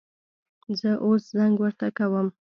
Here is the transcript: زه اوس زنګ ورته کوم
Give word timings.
زه 0.79 0.89
اوس 1.05 1.23
زنګ 1.37 1.55
ورته 1.59 1.87
کوم 1.97 2.27